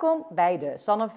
[0.00, 1.08] Welkom bij de Sanne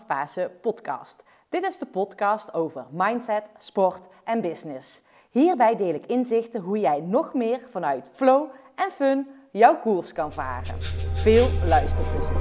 [0.61, 1.23] podcast.
[1.49, 5.01] Dit is de podcast over mindset, sport en business.
[5.29, 10.33] Hierbij deel ik inzichten hoe jij nog meer vanuit flow en fun jouw koers kan
[10.33, 10.75] varen.
[11.13, 12.35] Veel luisterplezier.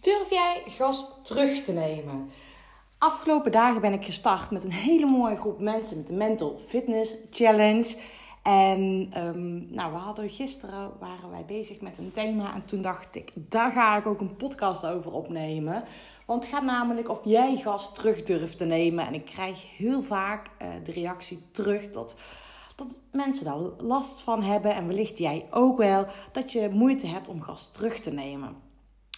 [0.00, 2.30] Durf jij gas terug te nemen?
[2.98, 7.16] Afgelopen dagen ben ik gestart met een hele mooie groep mensen met de Mental Fitness
[7.30, 7.96] Challenge.
[8.42, 12.54] En um, nou, we hadden gisteren waren wij bezig met een thema.
[12.54, 15.84] En toen dacht ik, daar ga ik ook een podcast over opnemen.
[16.26, 19.06] Want het gaat namelijk of jij gas terug durft te nemen.
[19.06, 22.14] En ik krijg heel vaak uh, de reactie terug dat,
[22.76, 24.74] dat mensen daar last van hebben.
[24.74, 26.06] En wellicht jij ook wel.
[26.32, 28.56] Dat je moeite hebt om gas terug te nemen.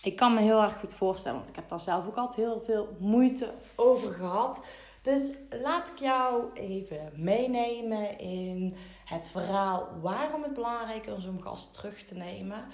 [0.02, 2.62] Ik kan me heel erg goed voorstellen, want ik heb daar zelf ook altijd heel
[2.64, 4.64] veel moeite over gehad.
[5.02, 11.72] Dus laat ik jou even meenemen in het verhaal waarom het belangrijk is om gas
[11.72, 12.64] terug te nemen.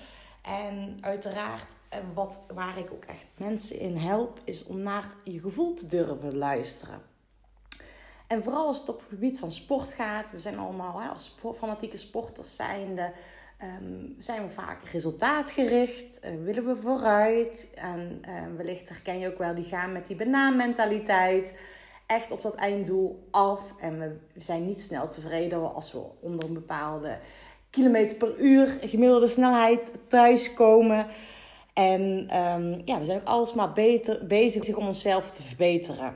[0.42, 5.40] En uiteraard, eh, wat, waar ik ook echt mensen in help, is om naar je
[5.40, 7.02] gevoel te durven luisteren.
[8.26, 11.36] En vooral als het op het gebied van sport gaat, we zijn allemaal hè, als
[11.54, 13.12] fanatieke sporters zijnde,
[13.62, 17.68] um, zijn we vaak resultaatgericht, uh, willen we vooruit.
[17.74, 21.54] En uh, wellicht herken je ook wel die gaan met die banaanmentaliteit
[22.08, 23.74] echt op dat einddoel af.
[23.80, 27.18] En we zijn niet snel tevreden als we onder een bepaalde
[27.70, 31.06] kilometer per uur gemiddelde snelheid thuiskomen.
[31.72, 32.00] En
[32.36, 36.12] um, ja, we zijn ook alles maar beter, bezig om onszelf te verbeteren.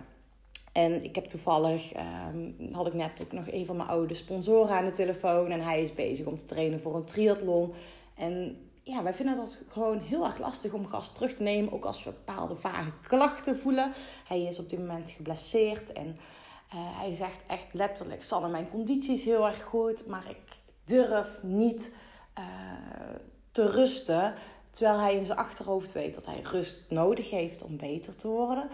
[0.73, 4.77] En ik heb toevallig, um, had ik net ook nog een van mijn oude sponsoren
[4.77, 5.51] aan de telefoon.
[5.51, 7.73] En hij is bezig om te trainen voor een triathlon.
[8.15, 11.72] En ja, wij vinden dat gewoon heel erg lastig om gas terug te nemen.
[11.72, 13.92] Ook als we bepaalde vage klachten voelen.
[14.28, 19.14] Hij is op dit moment geblesseerd en uh, hij zegt echt letterlijk: Sanne, mijn conditie
[19.14, 21.94] is heel erg goed, maar ik durf niet
[22.39, 22.44] uh,
[23.50, 24.34] te rusten.
[24.70, 28.70] Terwijl hij in zijn achterhoofd weet dat hij rust nodig heeft om beter te worden.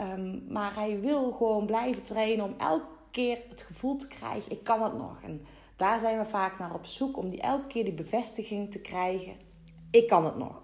[0.00, 4.64] Um, maar hij wil gewoon blijven trainen om elke keer het gevoel te krijgen: ik
[4.64, 5.22] kan het nog.
[5.22, 8.80] En daar zijn we vaak naar op zoek om die elke keer die bevestiging te
[8.80, 9.50] krijgen
[9.92, 10.62] ik kan het nog.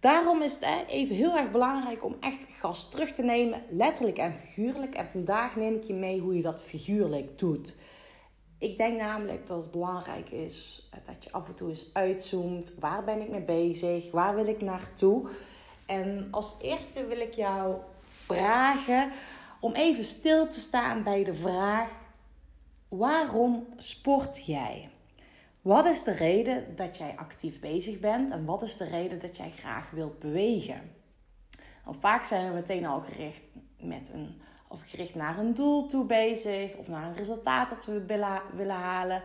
[0.00, 4.38] Daarom is het even heel erg belangrijk om echt gas terug te nemen, letterlijk en
[4.38, 4.94] figuurlijk.
[4.94, 7.76] En vandaag neem ik je mee hoe je dat figuurlijk doet.
[8.58, 12.74] Ik denk namelijk dat het belangrijk is dat je af en toe eens uitzoomt.
[12.78, 14.10] Waar ben ik mee bezig?
[14.10, 15.28] Waar wil ik naartoe?
[15.86, 17.76] En als eerste wil ik jou
[18.08, 19.10] vragen
[19.60, 21.88] om even stil te staan bij de vraag:
[22.88, 24.90] waarom sport jij?
[25.62, 29.36] Wat is de reden dat jij actief bezig bent en wat is de reden dat
[29.36, 30.92] jij graag wilt bewegen?
[31.86, 33.42] Vaak zijn we meteen al gericht,
[33.78, 38.04] met een, of gericht naar een doel toe bezig of naar een resultaat dat we
[38.54, 39.22] willen halen.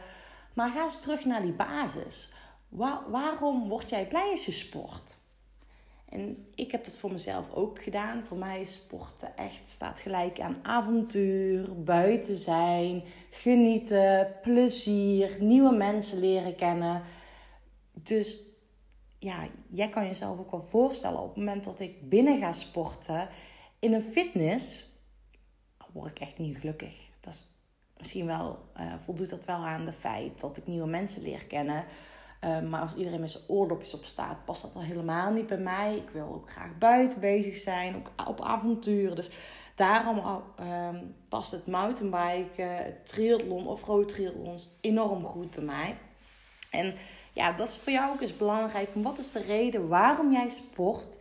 [0.53, 2.33] Maar ga eens terug naar die basis.
[3.07, 5.17] waarom word jij blij als je sport?
[6.15, 8.25] En ik heb dat voor mezelf ook gedaan.
[8.25, 16.19] Voor mij is sporten echt staat gelijk aan avontuur, buiten zijn, genieten, plezier, nieuwe mensen
[16.19, 17.03] leren kennen.
[17.93, 18.39] Dus
[19.19, 23.29] ja, jij kan jezelf ook wel voorstellen op het moment dat ik binnen ga sporten
[23.79, 24.87] in een fitness,
[25.93, 26.95] word ik echt niet gelukkig.
[27.19, 27.45] Dat is
[27.97, 31.85] misschien wel, uh, voldoet dat wel aan de feit dat ik nieuwe mensen leer kennen.
[32.45, 35.57] Uh, maar als iedereen met zijn oordopjes op staat, past dat al helemaal niet bij
[35.57, 35.95] mij.
[35.95, 39.15] Ik wil ook graag buiten bezig zijn, ook op avonturen.
[39.15, 39.29] Dus
[39.75, 40.17] daarom
[40.59, 40.89] uh,
[41.29, 45.97] past het mountainbiken, triathlon of road triathlons enorm goed bij mij.
[46.71, 46.93] En
[47.33, 48.89] ja, dat is voor jou ook eens belangrijk.
[48.93, 51.19] Wat is de reden waarom jij sport?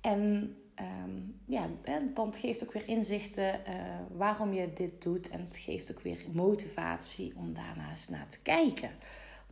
[0.00, 1.66] En um, ja,
[2.14, 3.74] dan geeft ook weer inzichten uh,
[4.16, 5.28] waarom je dit doet.
[5.30, 8.90] En het geeft ook weer motivatie om daarna eens naar te kijken.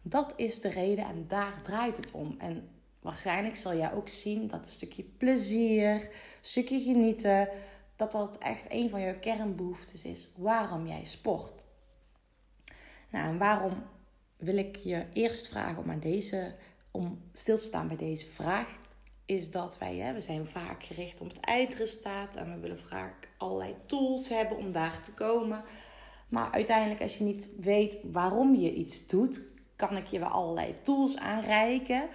[0.09, 2.35] Dat is de reden en daar draait het om.
[2.39, 2.69] En
[3.01, 6.11] waarschijnlijk zal jij ook zien dat een stukje plezier, een
[6.41, 7.49] stukje genieten,
[7.97, 10.29] dat dat echt een van je kernbehoeftes is.
[10.37, 11.67] Waarom jij sport.
[13.11, 13.83] Nou, en waarom
[14.37, 16.55] wil ik je eerst vragen om aan deze,
[16.91, 18.77] om stil te staan bij deze vraag,
[19.27, 23.29] is dat wij, hè, we zijn vaak gericht op het eindresultaat en we willen vaak
[23.37, 25.65] allerlei tools hebben om daar te komen.
[26.29, 29.47] Maar uiteindelijk, als je niet weet waarom je iets doet,
[29.79, 32.09] kan ik je wel allerlei tools aanreiken.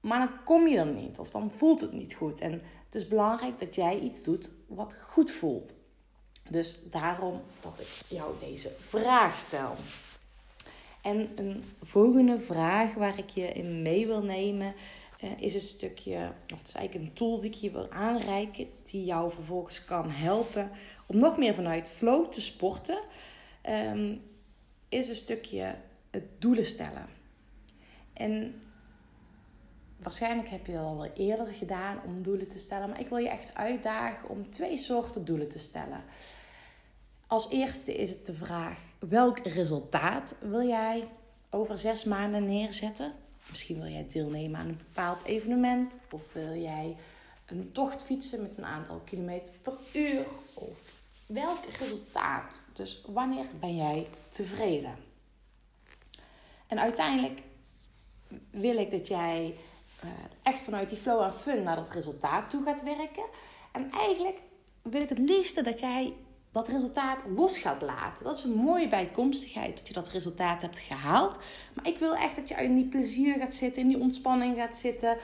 [0.00, 2.40] Maar dan kom je er niet of dan voelt het niet goed.
[2.40, 2.52] En
[2.84, 5.74] het is belangrijk dat jij iets doet wat goed voelt.
[6.50, 9.74] Dus daarom dat ik jou deze vraag stel.
[11.02, 14.74] En een volgende vraag waar ik je in mee wil nemen
[15.24, 18.68] uh, is een stukje, of het is eigenlijk een tool die ik je wil aanreiken,
[18.82, 20.70] die jou vervolgens kan helpen
[21.06, 23.00] om nog meer vanuit flow te sporten.
[23.68, 24.22] Um,
[24.88, 25.74] is een stukje
[26.10, 27.06] het doelen stellen.
[28.12, 28.62] En
[29.96, 32.88] waarschijnlijk heb je dat al eerder gedaan om doelen te stellen.
[32.88, 36.04] Maar ik wil je echt uitdagen om twee soorten doelen te stellen.
[37.26, 41.08] Als eerste is het de vraag: welk resultaat wil jij
[41.50, 43.12] over zes maanden neerzetten?
[43.50, 45.98] Misschien wil jij deelnemen aan een bepaald evenement.
[46.10, 46.96] Of wil jij
[47.46, 50.24] een tocht fietsen met een aantal kilometer per uur?
[50.54, 50.94] Of
[51.26, 52.58] welk resultaat?
[52.72, 55.09] Dus wanneer ben jij tevreden?
[56.70, 57.40] En uiteindelijk
[58.50, 59.54] wil ik dat jij
[60.04, 60.10] uh,
[60.42, 63.24] echt vanuit die flow en fun naar dat resultaat toe gaat werken.
[63.72, 64.38] En eigenlijk
[64.82, 66.14] wil ik het liefste dat jij
[66.52, 68.24] dat resultaat los gaat laten.
[68.24, 71.38] Dat is een mooie bijkomstigheid dat je dat resultaat hebt gehaald.
[71.74, 74.76] Maar ik wil echt dat je in die plezier gaat zitten, in die ontspanning gaat
[74.76, 75.16] zitten.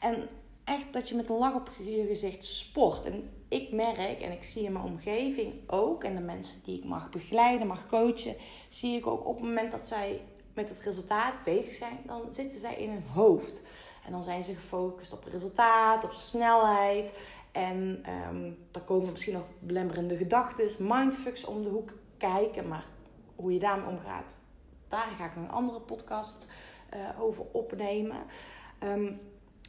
[0.00, 0.28] En
[0.64, 3.06] echt dat je met een lach op je gezicht sport.
[3.06, 6.84] En ik merk, en ik zie in mijn omgeving ook, en de mensen die ik
[6.84, 8.36] mag begeleiden, mag coachen,
[8.68, 10.20] zie ik ook op het moment dat zij
[10.54, 13.62] met het resultaat bezig zijn, dan zitten zij in hun hoofd.
[14.04, 17.14] En dan zijn ze gefocust op resultaat, op snelheid.
[17.52, 22.68] En um, dan komen misschien nog belemmerende gedachten, mindfucks om de hoek kijken.
[22.68, 22.84] Maar
[23.36, 24.36] hoe je daarmee omgaat,
[24.88, 26.46] daar ga ik een andere podcast
[26.94, 28.22] uh, over opnemen.
[28.84, 29.20] Um,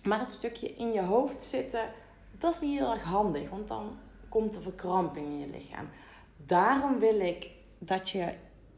[0.03, 1.89] maar het stukje in je hoofd zitten,
[2.37, 3.49] dat is niet heel erg handig.
[3.49, 3.97] Want dan
[4.29, 5.89] komt er verkramping in je lichaam.
[6.37, 8.33] Daarom wil ik dat je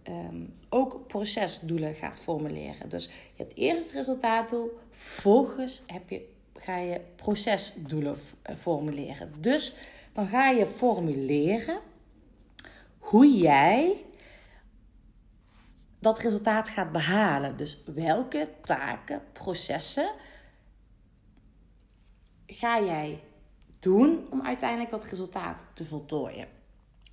[0.07, 2.89] um, ook procesdoelen gaat formuleren.
[2.89, 9.33] Dus je hebt eerst het resultaatdoel, vervolgens heb je, ga je procesdoelen eh, formuleren.
[9.39, 9.75] Dus
[10.13, 11.79] dan ga je formuleren
[12.99, 14.05] hoe jij
[15.99, 17.57] dat resultaat gaat behalen.
[17.57, 20.11] Dus welke taken, processen
[22.47, 23.19] ga jij
[23.79, 26.54] doen om uiteindelijk dat resultaat te voltooien.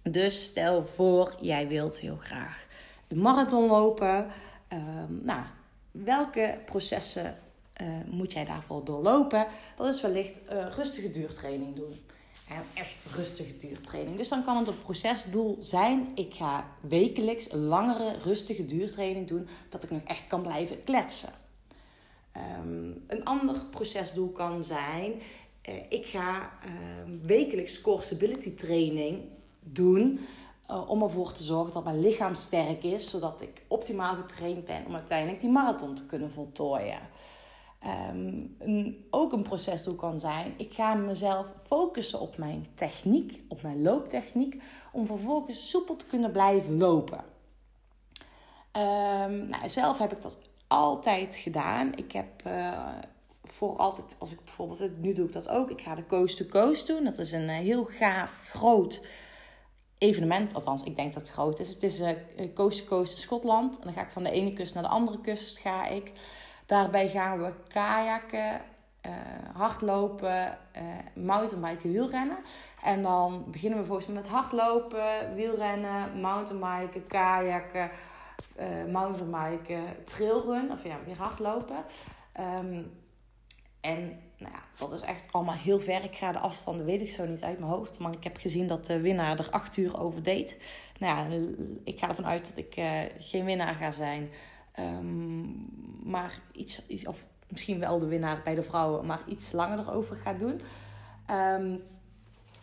[0.03, 2.67] Dus stel voor, jij wilt heel graag
[3.13, 4.27] de marathon lopen.
[4.69, 5.43] Ehm, nou,
[5.91, 7.39] welke processen
[7.83, 9.47] uh, moet jij daarvoor doorlopen?
[9.77, 12.01] Dat is wellicht uh, rustige duurtraining doen.
[12.49, 14.17] En echt rustige duurtraining.
[14.17, 19.49] Dus dan kan het een procesdoel zijn: ik ga wekelijks een langere rustige duurtraining doen,
[19.69, 21.33] dat ik nog echt kan blijven kletsen.
[22.37, 25.13] Um, een ander procesdoel kan zijn:
[25.69, 26.73] uh, ik ga uh,
[27.23, 29.23] wekelijks core stability training
[29.63, 30.21] doen.
[30.71, 34.87] Uh, om ervoor te zorgen dat mijn lichaam sterk is, zodat ik optimaal getraind ben
[34.87, 37.01] om uiteindelijk die marathon te kunnen voltooien.
[38.15, 43.63] Um, een, ook een procesdoel kan zijn: ik ga mezelf focussen op mijn techniek, op
[43.63, 44.63] mijn looptechniek,
[44.93, 47.25] om vervolgens soepel te kunnen blijven lopen.
[48.77, 51.97] Um, nou, zelf heb ik dat altijd gedaan.
[51.97, 52.89] Ik heb uh,
[53.45, 56.45] voor altijd, als ik bijvoorbeeld, nu doe ik dat ook, ik ga de Coast to
[56.45, 57.05] Coast doen.
[57.05, 59.01] Dat is een uh, heel gaaf, groot
[60.03, 60.55] evenement.
[60.55, 61.69] Althans, ik denk dat het groot is.
[61.69, 62.09] Het is uh,
[62.55, 63.79] Coast to Coast Schotland.
[63.79, 66.13] En dan ga ik van de ene kust naar de andere kust ga ik.
[66.67, 68.61] Daarbij gaan we kajakken,
[69.07, 69.13] uh,
[69.55, 72.39] hardlopen, uh, mountainbiken, wielrennen.
[72.83, 77.91] En dan beginnen we volgens mij met hardlopen, wielrennen, mountainbiken, kajakken,
[78.61, 80.73] uh, mountainbiken, trailrun.
[80.73, 81.85] Of ja, weer hardlopen.
[82.41, 83.01] Um,
[83.81, 86.05] en nou ja, dat is echt allemaal heel ver.
[86.05, 87.99] Ik ga de afstanden, weet ik zo niet uit mijn hoofd.
[87.99, 90.57] Maar ik heb gezien dat de winnaar er acht uur over deed.
[90.99, 91.47] Nou ja,
[91.85, 94.31] ik ga ervan uit dat ik uh, geen winnaar ga zijn.
[94.79, 95.67] Um,
[96.03, 100.17] maar iets, iets, of misschien wel de winnaar bij de vrouwen, maar iets langer erover
[100.17, 100.61] ga doen.
[101.31, 101.83] Um,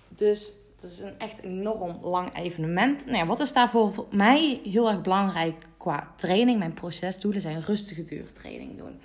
[0.08, 3.06] dus het is een echt enorm lang evenement.
[3.06, 6.60] Nou ja, wat is daarvoor voor mij heel erg belangrijk qua training?
[6.60, 9.00] Mijn procesdoelen zijn rustige duurtraining doen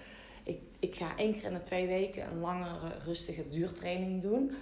[0.88, 4.52] ik ga één keer in de twee weken een langere, rustige duurtraining doen.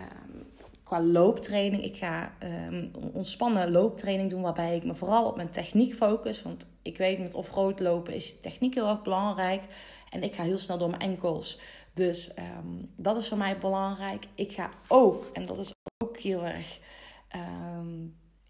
[0.00, 0.46] Um,
[0.82, 5.94] qua looptraining, ik ga um, ontspannen looptraining doen waarbij ik me vooral op mijn techniek
[5.94, 6.42] focus.
[6.42, 9.62] Want ik weet met off-road lopen is techniek heel erg belangrijk.
[10.10, 11.60] En ik ga heel snel door mijn enkels.
[11.94, 14.26] Dus um, dat is voor mij belangrijk.
[14.34, 15.72] Ik ga ook, en dat is
[16.04, 16.78] ook heel erg,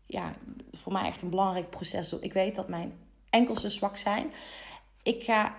[0.06, 0.32] ja,
[0.72, 2.12] voor mij echt een belangrijk proces.
[2.12, 2.92] Ik weet dat mijn
[3.30, 4.32] enkels dus zwak zijn.
[5.02, 5.54] Ik ga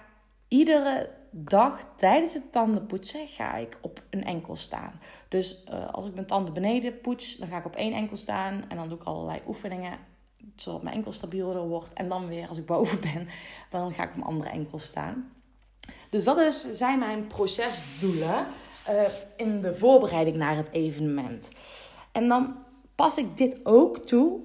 [0.47, 4.99] iedere dag tijdens het tandenpoetsen ga ik op een enkel staan.
[5.27, 8.65] Dus uh, als ik mijn tanden beneden poets, dan ga ik op één enkel staan.
[8.67, 9.99] En dan doe ik allerlei oefeningen,
[10.55, 11.93] zodat mijn enkel stabieler wordt.
[11.93, 13.27] En dan weer, als ik boven ben,
[13.69, 15.31] dan ga ik op mijn andere enkel staan.
[16.09, 18.47] Dus dat is, zijn mijn procesdoelen
[18.89, 19.01] uh,
[19.37, 21.51] in de voorbereiding naar het evenement.
[22.11, 22.55] En dan
[22.95, 24.39] pas ik dit ook toe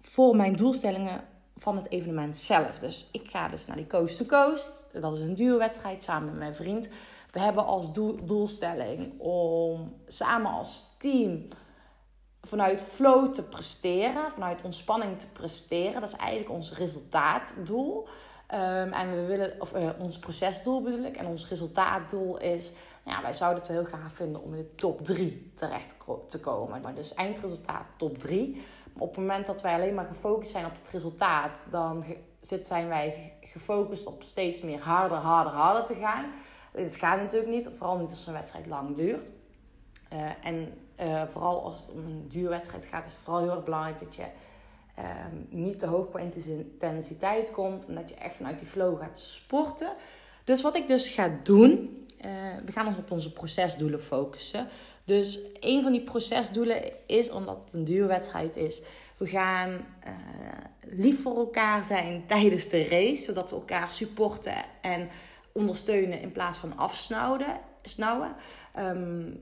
[0.00, 1.24] voor mijn doelstellingen
[1.56, 2.78] van het evenement zelf.
[2.78, 4.84] Dus ik ga dus naar die Coast to Coast.
[4.92, 6.88] Dat is een duurwedstrijd samen met mijn vriend.
[7.30, 11.48] We hebben als doelstelling om samen als team
[12.42, 16.00] vanuit flow te presteren, vanuit ontspanning te presteren.
[16.00, 18.08] Dat is eigenlijk ons resultaatdoel.
[18.46, 22.72] Ehm, en we willen, of uh, ons procesdoel bedoel ik, en ons resultaatdoel is,
[23.04, 25.94] ja, wij zouden het heel graag vinden om in de top 3 terecht
[26.26, 26.80] te komen.
[26.80, 28.64] Maar dus eindresultaat top 3.
[28.98, 32.04] Op het moment dat wij alleen maar gefocust zijn op het resultaat, dan
[32.60, 36.24] zijn wij gefocust op steeds meer harder, harder, harder te gaan.
[36.72, 39.30] Het gaat natuurlijk niet, vooral niet als een wedstrijd lang duurt.
[40.12, 43.64] Uh, en uh, vooral als het om een duurwedstrijd gaat, is het vooral heel erg
[43.64, 44.24] belangrijk dat je
[44.98, 47.86] um, niet te hoog qua intensiteit komt.
[47.86, 49.92] En dat je echt vanuit die flow gaat sporten.
[50.44, 51.70] Dus wat ik dus ga doen,
[52.16, 52.30] uh,
[52.64, 54.68] we gaan ons op onze procesdoelen focussen.
[55.06, 58.82] Dus een van die procesdoelen is, omdat het een duurwedstrijd is,
[59.16, 60.12] we gaan uh,
[60.80, 65.08] lief voor elkaar zijn tijdens de race, zodat we elkaar supporten en
[65.52, 67.60] ondersteunen in plaats van afsnauwen.
[67.82, 68.34] Snauwen.
[68.78, 69.40] Um,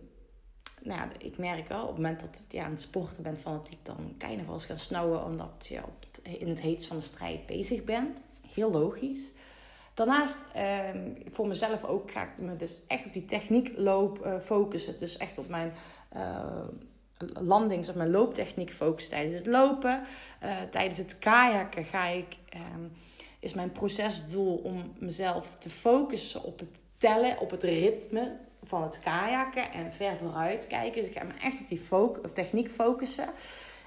[0.83, 3.79] nou ja, ik merk wel op het moment dat je aan het sporten bent fanatiek,
[3.83, 6.97] dan kan je nog wel eens gaan snauwen omdat je op in het heetst van
[6.97, 8.23] de strijd bezig bent.
[8.55, 9.31] Heel logisch.
[9.95, 14.39] Daarnaast, ehm, voor mezelf ook, ga ik me dus echt op die techniek loop uh,
[14.41, 14.99] focussen.
[14.99, 15.73] Dus echt op mijn
[16.17, 16.65] uh,
[17.35, 20.03] landings- of mijn looptechniek focussen tijdens het lopen.
[20.43, 22.93] Uh, tijdens het kajakken ga ik, um,
[23.41, 29.01] is mijn procesdoel om mezelf te focussen op het tellen, op het ritme van het
[29.01, 31.01] kajakken en ver vooruit kijken.
[31.01, 33.29] Dus ik ga me echt op die op techniek focussen.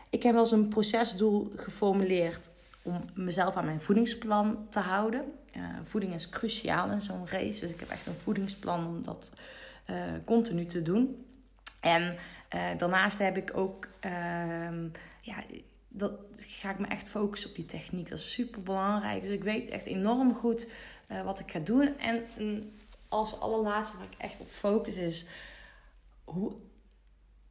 [0.09, 5.33] Ik heb eens een procesdoel geformuleerd om mezelf aan mijn voedingsplan te houden.
[5.57, 9.31] Uh, voeding is cruciaal in zo'n race, dus ik heb echt een voedingsplan om dat
[9.89, 11.25] uh, continu te doen.
[11.79, 12.17] En
[12.55, 14.87] uh, daarnaast heb ik ook, ehm,
[15.21, 15.43] ja,
[15.87, 18.09] dat ga ik me echt focussen op die techniek.
[18.09, 19.21] Dat is super belangrijk.
[19.21, 20.67] Dus ik weet echt enorm goed
[21.23, 21.97] wat ik ga doen.
[21.97, 22.23] En
[23.07, 25.25] als allerlaatste waar ik echt op focus is
[26.23, 26.53] hoe,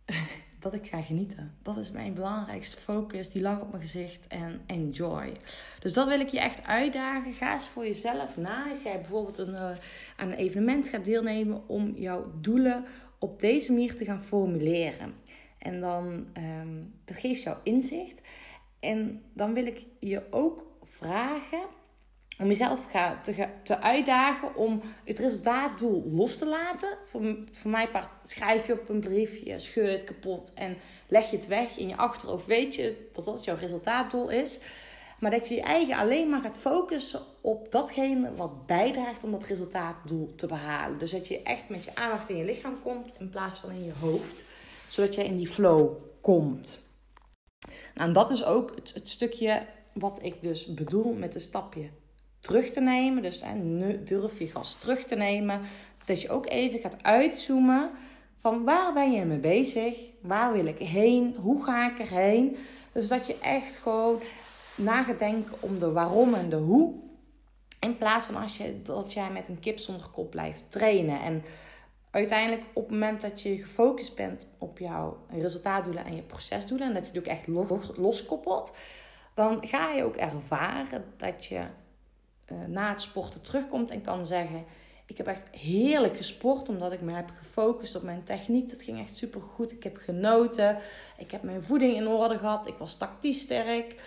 [0.71, 1.55] dat ik ga genieten.
[1.63, 3.31] Dat is mijn belangrijkste focus.
[3.31, 5.33] Die lach op mijn gezicht en enjoy.
[5.81, 7.33] Dus dat wil ik je echt uitdagen.
[7.33, 8.69] Ga eens voor jezelf na.
[8.69, 9.71] Als jij bijvoorbeeld een, uh,
[10.17, 12.85] aan een evenement gaat deelnemen om jouw doelen
[13.19, 15.15] op deze manier te gaan formuleren.
[15.59, 18.21] En dan um, dat geeft jou inzicht.
[18.81, 21.63] En dan wil ik je ook vragen
[22.39, 22.87] om jezelf
[23.23, 26.89] te, te uitdagen om het resultaatdoel los te laten.
[27.05, 30.77] Voor, voor mij part schrijf je op een briefje, scheur het kapot en
[31.09, 32.47] leg je het weg in je achterhoofd.
[32.47, 34.61] Weet je dat dat jouw resultaatdoel is.
[35.19, 39.45] Maar dat je je eigen alleen maar gaat focussen op datgene wat bijdraagt om dat
[39.45, 40.99] resultaatdoel te behalen.
[40.99, 43.85] Dus dat je echt met je aandacht in je lichaam komt in plaats van in
[43.85, 44.45] je hoofd.
[44.89, 46.83] Zodat je in die flow komt.
[47.95, 51.89] Nou, en dat is ook het, het stukje wat ik dus bedoel met een stapje
[52.47, 53.23] terug te nemen.
[53.23, 55.61] Dus hè, durf je gas terug te nemen.
[56.05, 57.91] Dat je ook even gaat uitzoomen
[58.41, 59.99] van waar ben je mee bezig?
[60.21, 61.37] Waar wil ik heen?
[61.41, 62.57] Hoe ga ik erheen?
[62.93, 64.21] Dus dat je echt gewoon
[64.75, 66.95] na gaat denken om de waarom en de hoe.
[67.81, 71.21] In plaats van als je, dat jij met een kip zonder kop blijft trainen.
[71.21, 71.45] En
[72.11, 76.89] uiteindelijk op het moment dat je gefocust bent op jouw resultaatdoelen en je procesdoelen.
[76.89, 78.73] En dat je het ook echt los, loskoppelt.
[79.35, 81.61] Dan ga je ook ervaren dat je
[82.53, 84.65] uh, na het sporten terugkomt en kan zeggen:
[85.07, 88.71] Ik heb echt heerlijk gesport omdat ik me heb gefocust op mijn techniek.
[88.71, 89.73] Dat ging echt super goed.
[89.73, 90.79] Ik heb genoten.
[91.17, 92.67] Ik heb mijn voeding in orde gehad.
[92.67, 94.03] Ik was tactisch sterk.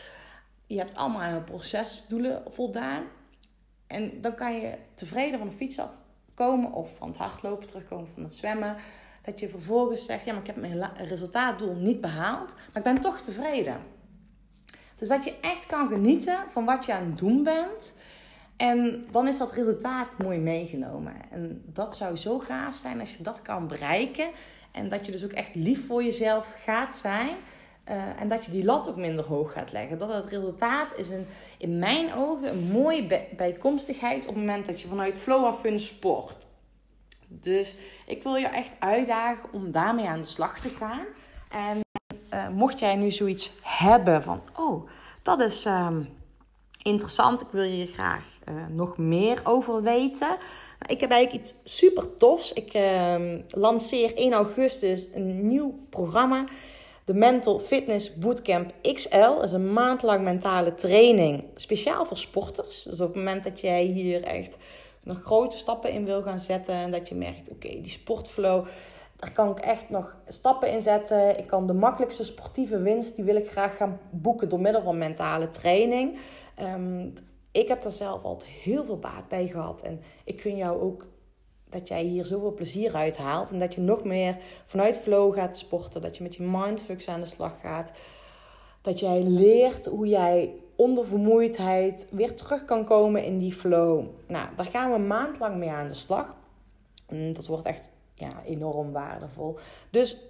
[0.65, 3.03] Je hebt allemaal aan je procesdoelen voldaan.
[3.88, 8.24] En dan kan je tevreden van de fiets afkomen of van het hardlopen terugkomen van
[8.24, 8.75] het zwemmen.
[9.22, 13.01] Dat je vervolgens zegt: Ja, maar ik heb mijn resultaatdoel niet behaald, maar ik ben
[13.01, 13.81] toch tevreden.
[14.96, 17.96] Dus dat je echt kan genieten van wat je aan het doen bent.
[18.59, 21.13] En dan is dat resultaat mooi meegenomen.
[21.31, 24.29] En dat zou zo gaaf zijn als je dat kan bereiken.
[24.71, 27.35] En dat je dus ook echt lief voor jezelf gaat zijn.
[27.89, 29.97] Uh, en dat je die lat ook minder hoog gaat leggen.
[29.97, 31.25] Dat het resultaat is een,
[31.57, 36.45] in mijn ogen een mooie bijkomstigheid op het moment dat je vanuit flow af sport.
[37.27, 37.75] Dus
[38.05, 41.05] ik wil je echt uitdagen om daarmee aan de slag te gaan.
[41.49, 41.79] En
[42.33, 44.89] uh, mocht jij nu zoiets hebben van, oh,
[45.21, 45.65] dat is.
[45.65, 45.87] Uh,
[46.81, 47.41] interessant.
[47.41, 50.27] Ik wil hier graag uh, nog meer over weten.
[50.27, 52.53] Nou, ik heb eigenlijk iets super tofs.
[52.53, 53.15] Ik uh,
[53.50, 56.45] lanceer 1 augustus een nieuw programma.
[57.05, 61.43] De Mental Fitness Bootcamp XL dat is een maand lang mentale training.
[61.55, 62.83] Speciaal voor sporters.
[62.83, 64.57] Dus op het moment dat jij hier echt
[65.03, 66.74] nog grote stappen in wil gaan zetten.
[66.74, 68.65] En dat je merkt, oké, die sportflow...
[69.19, 71.38] Daar kan ik echt nog stappen in zetten.
[71.38, 74.98] Ik kan de makkelijkste sportieve winst, die wil ik graag gaan boeken door middel van
[74.98, 76.17] mentale training.
[76.61, 77.13] Um,
[77.51, 79.81] ik heb er zelf altijd heel veel baat bij gehad.
[79.81, 81.07] En ik gun jou ook
[81.69, 83.51] dat jij hier zoveel plezier uit haalt.
[83.51, 86.01] En dat je nog meer vanuit flow gaat sporten.
[86.01, 87.93] Dat je met je mindfucks aan de slag gaat.
[88.81, 94.05] Dat jij leert hoe jij ondervermoeidheid weer terug kan komen in die flow.
[94.27, 96.35] Nou, daar gaan we een maand lang mee aan de slag.
[97.05, 99.57] En dat wordt echt ja, enorm waardevol.
[99.89, 100.21] Dus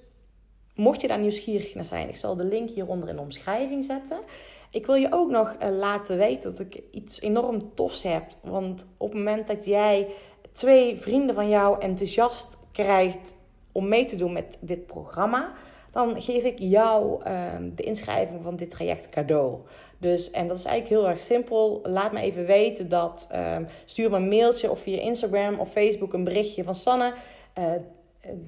[0.75, 4.19] mocht je daar nieuwsgierig naar zijn, ik zal de link hieronder in de omschrijving zetten.
[4.71, 8.23] Ik wil je ook nog uh, laten weten dat ik iets enorm tofs heb.
[8.41, 10.07] Want op het moment dat jij
[10.51, 13.35] twee vrienden van jou enthousiast krijgt
[13.71, 15.53] om mee te doen met dit programma,
[15.91, 17.43] dan geef ik jou uh,
[17.75, 19.57] de inschrijving van dit traject cadeau.
[19.97, 21.79] Dus, en dat is eigenlijk heel erg simpel.
[21.83, 23.27] Laat me even weten dat.
[23.31, 27.13] Uh, stuur me een mailtje of via Instagram of Facebook een berichtje van Sanne.
[27.59, 27.65] Uh,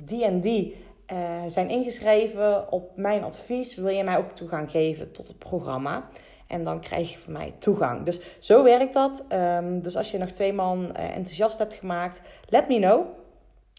[0.06, 0.76] die en die
[1.12, 3.76] uh, zijn ingeschreven op mijn advies.
[3.76, 6.10] Wil je mij ook toegang geven tot het programma?
[6.48, 8.06] En dan krijg je van mij toegang.
[8.06, 9.24] Dus zo werkt dat.
[9.30, 13.06] Um, dus als je nog twee man uh, enthousiast hebt gemaakt, let me know.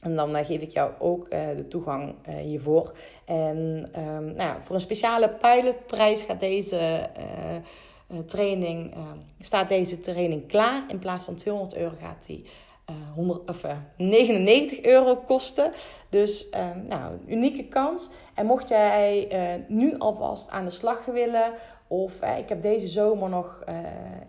[0.02, 2.92] En dan uh, geef ik jou ook de toegang hiervoor.
[3.24, 3.56] En
[3.96, 7.08] um, nou ja, voor een speciale pilotprijs gaat deze
[8.26, 8.94] training,
[9.40, 10.82] staat deze training klaar.
[10.88, 12.44] In plaats van 200 euro gaat die
[13.14, 13.64] 100, of,
[13.96, 15.72] 99 euro kosten.
[16.08, 18.10] Dus uh, nou, een unieke kans.
[18.34, 21.52] En mocht jij uh, nu alvast aan de slag willen,
[21.86, 23.64] of ik heb deze zomer nog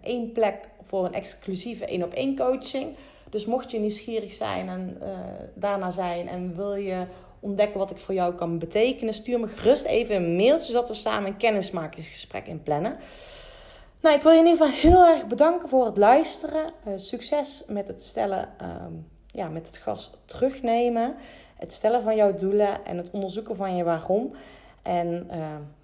[0.02, 2.96] één plek voor een exclusieve één op één coaching.
[3.30, 4.98] Dus mocht je nieuwsgierig zijn en
[5.54, 7.06] daarna zijn en wil je
[7.44, 10.94] ontdekken wat ik voor jou kan betekenen, stuur me gerust even een mailtje zodat we
[10.94, 12.98] samen een kennismakingsgesprek in plannen.
[14.04, 16.74] Nou, ik wil je in ieder geval heel erg bedanken voor het luisteren.
[16.88, 21.16] Uh, succes met het stellen, um, ja, met het gas terugnemen.
[21.56, 24.34] Het stellen van jouw doelen en het onderzoeken van je waarom.
[24.82, 25.28] En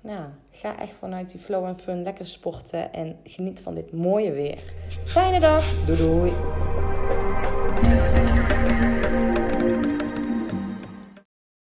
[0.04, 4.32] uh, ga echt vanuit die flow en fun lekker sporten en geniet van dit mooie
[4.32, 4.64] weer.
[5.06, 5.86] Fijne dag.
[5.86, 6.32] Doei doei.